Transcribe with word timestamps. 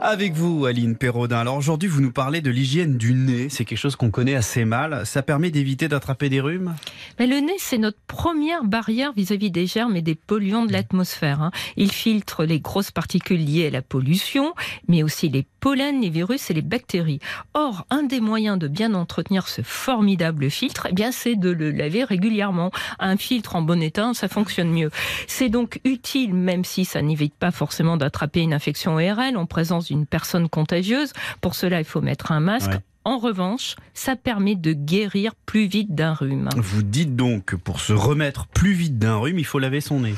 Avec 0.00 0.34
vous, 0.34 0.64
Aline 0.64 0.94
Perraudin. 0.96 1.38
Alors 1.38 1.56
aujourd'hui, 1.56 1.88
vous 1.88 2.00
nous 2.00 2.12
parlez 2.12 2.40
de 2.40 2.50
l'hygiène 2.50 2.96
du 2.96 3.14
nez. 3.14 3.48
C'est 3.48 3.64
quelque 3.64 3.78
chose 3.78 3.96
qu'on 3.96 4.12
connaît 4.12 4.36
assez 4.36 4.64
mal. 4.64 5.04
Ça 5.04 5.22
permet 5.22 5.50
d'éviter 5.50 5.88
d'attraper 5.88 6.28
des 6.28 6.40
rhumes? 6.40 6.76
Mais 7.18 7.26
le 7.26 7.40
nez, 7.40 7.56
c'est 7.58 7.78
notre 7.78 7.98
première 8.06 8.62
barrière 8.62 9.12
vis-à-vis 9.12 9.50
des 9.50 9.66
germes 9.66 9.96
et 9.96 10.02
des 10.02 10.14
polluants 10.14 10.66
de 10.66 10.72
l'atmosphère. 10.72 11.42
hein. 11.42 11.50
Il 11.76 11.90
filtre 11.90 12.44
les 12.44 12.60
grosses 12.60 12.92
particules 12.92 13.44
liées 13.44 13.66
à 13.66 13.70
la 13.70 13.82
pollution, 13.82 14.54
mais 14.86 15.02
aussi 15.02 15.28
les 15.28 15.44
pollens, 15.58 16.00
les 16.00 16.10
virus 16.10 16.48
et 16.48 16.54
les 16.54 16.62
bactéries. 16.62 17.18
Or, 17.54 17.84
un 17.90 18.04
des 18.04 18.20
moyens 18.20 18.56
de 18.56 18.68
bien 18.68 18.94
entretenir 18.94 19.48
ce 19.48 19.62
formidable 19.62 20.48
filtre, 20.48 20.86
eh 20.90 20.94
bien, 20.94 21.10
c'est 21.10 21.34
de 21.34 21.50
le 21.50 21.72
laver 21.72 22.04
régulièrement. 22.04 22.70
Un 23.00 23.16
filtre 23.16 23.56
en 23.56 23.62
bon 23.62 23.82
état, 23.82 24.12
ça 24.14 24.28
fonctionne 24.28 24.70
mieux. 24.70 24.90
C'est 25.26 25.48
donc 25.48 25.80
utile, 25.84 26.34
même 26.34 26.64
si 26.64 26.84
ça 26.84 27.02
n'évite 27.02 27.34
pas 27.34 27.50
forcément 27.50 27.96
d'attraper 27.96 28.42
une 28.42 28.54
infection 28.54 28.94
ORL 28.94 29.36
en 29.36 29.46
présence 29.46 29.87
d'une 29.88 30.06
personne 30.06 30.48
contagieuse. 30.48 31.12
Pour 31.40 31.54
cela, 31.54 31.80
il 31.80 31.84
faut 31.84 32.00
mettre 32.00 32.32
un 32.32 32.40
masque. 32.40 32.72
En 33.08 33.16
revanche, 33.16 33.74
ça 33.94 34.16
permet 34.16 34.54
de 34.54 34.74
guérir 34.74 35.34
plus 35.46 35.64
vite 35.64 35.94
d'un 35.94 36.12
rhume. 36.12 36.50
Vous 36.58 36.82
dites 36.82 37.16
donc 37.16 37.46
que 37.46 37.56
pour 37.56 37.80
se 37.80 37.94
remettre 37.94 38.46
plus 38.48 38.72
vite 38.72 38.98
d'un 38.98 39.16
rhume, 39.16 39.38
il 39.38 39.46
faut 39.46 39.58
laver 39.58 39.80
son 39.80 40.00
nez. 40.00 40.14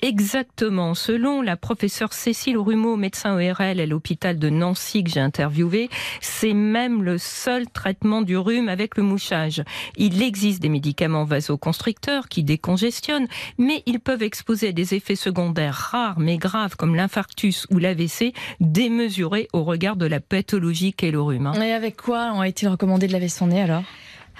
Exactement. 0.00 0.94
Selon 0.94 1.40
la 1.40 1.56
professeure 1.56 2.12
Cécile 2.12 2.58
Rumeau, 2.58 2.96
médecin 2.96 3.36
ORL 3.36 3.78
à 3.78 3.86
l'hôpital 3.86 4.40
de 4.40 4.50
Nancy 4.50 5.04
que 5.04 5.10
j'ai 5.10 5.20
interviewé, 5.20 5.88
c'est 6.20 6.52
même 6.52 7.04
le 7.04 7.16
seul 7.16 7.68
traitement 7.68 8.22
du 8.22 8.36
rhume 8.36 8.68
avec 8.68 8.96
le 8.96 9.04
mouchage. 9.04 9.62
Il 9.96 10.20
existe 10.20 10.60
des 10.60 10.68
médicaments 10.68 11.24
vasoconstricteurs 11.24 12.28
qui 12.28 12.42
décongestionnent, 12.42 13.28
mais 13.56 13.84
ils 13.86 14.00
peuvent 14.00 14.24
exposer 14.24 14.70
à 14.70 14.72
des 14.72 14.94
effets 14.94 15.14
secondaires 15.14 15.90
rares 15.92 16.18
mais 16.18 16.38
graves 16.38 16.74
comme 16.74 16.96
l'infarctus 16.96 17.68
ou 17.70 17.78
l'AVC, 17.78 18.34
démesurés 18.58 19.46
au 19.52 19.62
regard 19.62 19.94
de 19.94 20.06
la 20.06 20.18
pathologie 20.18 20.92
qu'est 20.92 21.12
le 21.12 21.22
rhume. 21.22 21.52
Et 21.62 21.70
avec 21.70 22.02
quoi 22.02 22.31
ont-ils 22.34 22.68
recommandé 22.68 23.06
de 23.06 23.12
laver 23.12 23.28
son 23.28 23.48
nez 23.48 23.62
alors? 23.62 23.84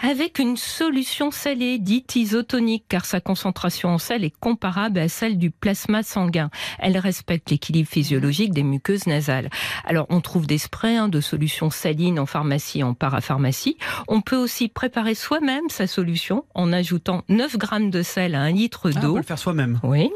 Avec 0.03 0.39
une 0.39 0.57
solution 0.57 1.31
salée 1.31 1.79
dite 1.79 2.17
isotonique 2.17 2.85
car 2.89 3.05
sa 3.05 3.21
concentration 3.21 3.91
en 3.91 3.99
sel 3.99 4.25
est 4.25 4.35
comparable 4.39 4.99
à 4.99 5.09
celle 5.09 5.39
du 5.39 5.51
plasma 5.51 6.03
sanguin. 6.03 6.51
Elle 6.79 6.99
respecte 6.99 7.51
l'équilibre 7.51 7.89
physiologique 7.89 8.53
des 8.53 8.63
muqueuses 8.63 9.07
nasales. 9.07 9.51
Alors 9.85 10.07
on 10.11 10.21
trouve 10.21 10.47
des 10.47 10.59
sprays 10.59 10.97
hein, 10.97 11.09
de 11.09 11.21
solutions 11.21 11.71
salines 11.71 12.19
en 12.19 12.27
pharmacie 12.27 12.81
et 12.81 12.83
en 12.83 12.95
parapharmacie. 12.95 13.77
On 14.09 14.21
peut 14.21 14.37
aussi 14.37 14.69
préparer 14.69 15.15
soi-même 15.15 15.69
sa 15.69 15.87
solution 15.87 16.45
en 16.55 16.73
ajoutant 16.73 17.23
9 17.29 17.57
grammes 17.59 17.91
de 17.91 18.03
sel 18.03 18.35
à 18.35 18.41
un 18.41 18.51
litre 18.53 18.91
Ah, 18.95 18.99
on 18.99 19.01
d'eau. 19.01 19.13
peut 19.15 19.21
le 19.21 19.25
faire 19.27 19.39
soi-même. 19.39 19.81
Oui. 19.83 20.11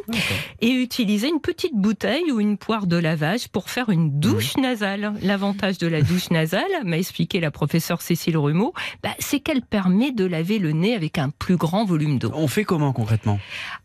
Et 0.61 0.70
utiliser 0.70 1.28
une 1.28 1.40
petite 1.40 1.74
bouteille 1.74 2.30
ou 2.33 2.40
une 2.40 2.56
poire 2.58 2.86
de 2.86 2.96
lavage 2.96 3.48
pour 3.48 3.70
faire 3.70 3.90
une 3.90 4.18
douche 4.20 4.56
nasale. 4.56 5.12
L'avantage 5.22 5.78
de 5.78 5.86
la 5.86 6.02
douche 6.02 6.30
nasale, 6.30 6.62
m'a 6.84 6.98
expliqué 6.98 7.40
la 7.40 7.50
professeure 7.50 8.02
Cécile 8.02 8.36
Rumeau, 8.38 8.72
bah, 9.02 9.11
c'est 9.18 9.40
qu'elle 9.40 9.62
permet 9.69 10.11
de 10.11 10.25
laver 10.25 10.59
le 10.59 10.72
nez 10.72 10.95
avec 10.95 11.19
un 11.19 11.31
plus 11.31 11.56
grand 11.56 11.84
volume 11.84 12.19
d'eau. 12.19 12.33
On 12.34 12.48
fait 12.48 12.64
comment 12.64 12.92
concrètement? 12.92 13.39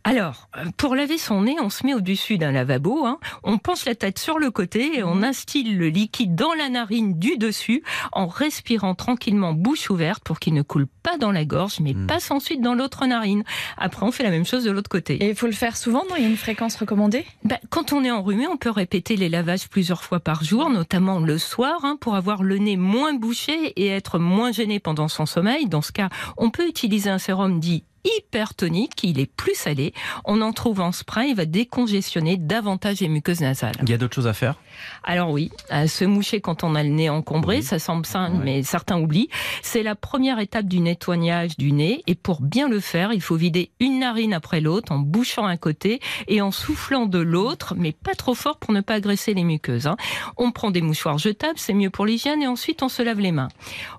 Alors, 0.03 0.49
euh, 0.57 0.65
pour 0.77 0.95
laver 0.95 1.17
son 1.17 1.43
nez, 1.43 1.55
on 1.61 1.69
se 1.69 1.85
met 1.85 1.93
au-dessus 1.93 2.37
d'un 2.37 2.51
lavabo, 2.51 3.05
hein. 3.05 3.19
on 3.43 3.57
penche 3.57 3.85
la 3.85 3.95
tête 3.95 4.17
sur 4.19 4.39
le 4.39 4.51
côté 4.51 4.97
et 4.97 5.03
on 5.03 5.21
instille 5.21 5.75
le 5.75 5.89
liquide 5.89 6.35
dans 6.35 6.53
la 6.53 6.69
narine 6.69 7.19
du 7.19 7.37
dessus 7.37 7.83
en 8.11 8.27
respirant 8.27 8.95
tranquillement 8.95 9.53
bouche 9.53 9.89
ouverte 9.89 10.23
pour 10.23 10.39
qu'il 10.39 10.53
ne 10.53 10.61
coule 10.63 10.87
pas 11.03 11.17
dans 11.17 11.31
la 11.31 11.45
gorge, 11.45 11.79
mais 11.79 11.93
Mm. 11.93 12.07
passe 12.07 12.31
ensuite 12.31 12.61
dans 12.61 12.73
l'autre 12.73 13.05
narine. 13.05 13.43
Après, 13.77 14.05
on 14.05 14.11
fait 14.11 14.23
la 14.23 14.29
même 14.29 14.45
chose 14.45 14.63
de 14.63 14.71
l'autre 14.71 14.89
côté. 14.89 15.15
Et 15.23 15.29
il 15.29 15.35
faut 15.35 15.45
le 15.45 15.51
faire 15.51 15.77
souvent, 15.77 16.03
non? 16.09 16.15
Il 16.17 16.23
y 16.23 16.25
a 16.25 16.29
une 16.29 16.37
fréquence 16.37 16.75
recommandée? 16.75 17.25
Ben, 17.43 17.57
quand 17.69 17.93
on 17.93 18.03
est 18.03 18.11
enrhumé, 18.11 18.47
on 18.47 18.57
peut 18.57 18.69
répéter 18.69 19.15
les 19.17 19.29
lavages 19.29 19.67
plusieurs 19.67 20.03
fois 20.03 20.19
par 20.19 20.43
jour, 20.43 20.69
notamment 20.69 21.19
le 21.19 21.37
soir, 21.37 21.79
hein, 21.83 21.97
pour 21.99 22.15
avoir 22.15 22.43
le 22.43 22.57
nez 22.57 22.77
moins 22.77 23.13
bouché 23.13 23.73
et 23.75 23.87
être 23.87 24.19
moins 24.19 24.51
gêné 24.51 24.79
pendant 24.79 25.07
son 25.07 25.25
sommeil. 25.25 25.67
Dans 25.71 25.81
ce 25.81 25.91
cas, 25.91 26.09
on 26.37 26.51
peut 26.51 26.67
utiliser 26.67 27.09
un 27.09 27.17
sérum 27.17 27.59
dit 27.59 27.85
hypertonique, 28.03 29.03
il 29.03 29.19
est 29.19 29.25
plus 29.31 29.55
salé. 29.55 29.93
On 30.25 30.41
en 30.41 30.53
trouve 30.53 30.79
en 30.81 30.91
spray, 30.91 31.29
il 31.29 31.35
va 31.35 31.45
décongestionner 31.45 32.37
davantage 32.37 32.99
les 33.01 33.07
muqueuses 33.09 33.41
nasales. 33.41 33.75
Il 33.81 33.89
y 33.89 33.93
a 33.93 33.97
d'autres 33.97 34.15
choses 34.15 34.27
à 34.27 34.33
faire? 34.33 34.55
Alors 35.03 35.31
oui, 35.31 35.51
à 35.69 35.87
se 35.87 36.05
moucher 36.05 36.41
quand 36.41 36.63
on 36.63 36.75
a 36.75 36.83
le 36.83 36.89
nez 36.89 37.09
encombré, 37.09 37.57
Oui. 37.57 37.63
ça 37.63 37.77
semble 37.79 38.05
simple, 38.05 38.37
mais 38.43 38.63
certains 38.63 38.99
oublient. 38.99 39.29
C'est 39.61 39.83
la 39.83 39.95
première 39.95 40.39
étape 40.39 40.65
du 40.65 40.79
nettoyage 40.79 41.57
du 41.57 41.71
nez, 41.71 42.03
et 42.07 42.15
pour 42.15 42.41
bien 42.41 42.67
le 42.69 42.79
faire, 42.79 43.13
il 43.13 43.21
faut 43.21 43.35
vider 43.35 43.71
une 43.79 43.99
narine 43.99 44.33
après 44.33 44.61
l'autre 44.61 44.91
en 44.91 44.99
bouchant 44.99 45.45
un 45.45 45.57
côté 45.57 45.99
et 46.27 46.41
en 46.41 46.51
soufflant 46.51 47.05
de 47.05 47.19
l'autre, 47.19 47.75
mais 47.77 47.91
pas 47.91 48.15
trop 48.15 48.33
fort 48.33 48.57
pour 48.57 48.73
ne 48.73 48.81
pas 48.81 48.95
agresser 48.95 49.33
les 49.33 49.43
muqueuses. 49.43 49.87
hein. 49.87 49.97
On 50.37 50.51
prend 50.51 50.71
des 50.71 50.81
mouchoirs 50.81 51.17
jetables, 51.17 51.57
c'est 51.59 51.73
mieux 51.73 51.89
pour 51.89 52.05
l'hygiène, 52.05 52.41
et 52.41 52.47
ensuite 52.47 52.81
on 52.83 52.89
se 52.89 53.01
lave 53.01 53.19
les 53.19 53.31
mains. 53.31 53.49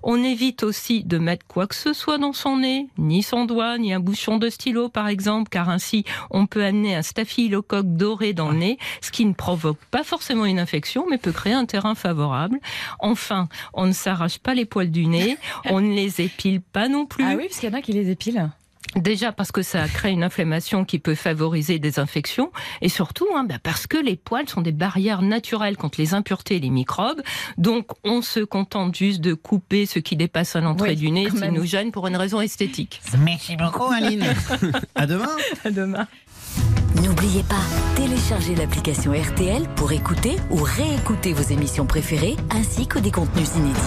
On 0.01 0.21
évite 0.23 0.63
aussi 0.63 1.03
de 1.03 1.17
mettre 1.17 1.45
quoi 1.47 1.67
que 1.67 1.75
ce 1.75 1.93
soit 1.93 2.17
dans 2.17 2.33
son 2.33 2.57
nez, 2.57 2.87
ni 2.97 3.23
son 3.23 3.45
doigt, 3.45 3.77
ni 3.77 3.92
un 3.93 3.99
bouchon 3.99 4.37
de 4.37 4.49
stylo 4.49 4.89
par 4.89 5.07
exemple, 5.07 5.49
car 5.49 5.69
ainsi 5.69 6.03
on 6.31 6.45
peut 6.45 6.63
amener 6.63 6.95
un 6.95 7.01
staphylocoque 7.01 7.95
doré 7.95 8.33
dans 8.33 8.51
le 8.51 8.57
nez, 8.57 8.77
ce 9.01 9.11
qui 9.11 9.25
ne 9.25 9.33
provoque 9.33 9.79
pas 9.91 10.03
forcément 10.03 10.45
une 10.45 10.59
infection, 10.59 11.05
mais 11.09 11.17
peut 11.17 11.31
créer 11.31 11.53
un 11.53 11.65
terrain 11.65 11.95
favorable. 11.95 12.59
Enfin, 12.99 13.47
on 13.73 13.85
ne 13.85 13.93
s'arrache 13.93 14.39
pas 14.39 14.53
les 14.53 14.65
poils 14.65 14.91
du 14.91 15.07
nez, 15.07 15.37
on 15.69 15.81
ne 15.81 15.93
les 15.93 16.21
épile 16.21 16.61
pas 16.61 16.87
non 16.87 17.05
plus. 17.05 17.23
Ah 17.25 17.35
oui, 17.37 17.45
parce 17.47 17.59
qu'il 17.59 17.69
y 17.69 17.73
en 17.73 17.77
a 17.77 17.81
qui 17.81 17.93
les 17.93 18.09
épilent. 18.09 18.49
Déjà 18.95 19.31
parce 19.31 19.51
que 19.51 19.61
ça 19.61 19.87
crée 19.87 20.11
une 20.11 20.23
inflammation 20.23 20.85
qui 20.85 20.99
peut 20.99 21.15
favoriser 21.15 21.79
des 21.79 21.99
infections, 21.99 22.51
et 22.81 22.89
surtout 22.89 23.27
hein, 23.35 23.43
bah, 23.43 23.55
parce 23.61 23.87
que 23.87 23.97
les 23.97 24.15
poils 24.15 24.47
sont 24.47 24.61
des 24.61 24.71
barrières 24.71 25.21
naturelles 25.21 25.77
contre 25.77 25.99
les 25.99 26.13
impuretés 26.13 26.57
et 26.57 26.59
les 26.59 26.69
microbes. 26.69 27.21
Donc 27.57 27.87
on 28.03 28.21
se 28.21 28.39
contente 28.41 28.95
juste 28.95 29.21
de 29.21 29.33
couper 29.33 29.85
ce 29.85 29.99
qui 29.99 30.15
dépasse 30.15 30.55
à 30.55 30.61
l'entrée 30.61 30.89
Oui, 30.91 30.95
du 30.95 31.11
nez, 31.11 31.29
même. 31.31 31.53
nous 31.53 31.65
gêne 31.65 31.91
pour 31.91 32.07
une 32.07 32.15
raison 32.17 32.39
esthétique. 32.41 33.01
Merci 33.19 33.55
beaucoup, 33.55 33.91
Aline. 33.91 34.25
à 34.95 35.05
demain. 35.05 35.29
À 35.65 35.71
demain. 35.71 36.07
N'oubliez 37.01 37.43
pas, 37.43 37.55
téléchargez 37.95 38.55
l'application 38.55 39.11
RTL 39.13 39.67
pour 39.75 39.91
écouter 39.91 40.35
ou 40.51 40.57
réécouter 40.61 41.33
vos 41.33 41.41
émissions 41.41 41.87
préférées 41.87 42.37
ainsi 42.51 42.85
que 42.87 42.99
des 42.99 43.09
contenus 43.11 43.49
inédits. 43.55 43.79